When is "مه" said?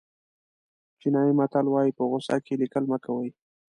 2.91-2.97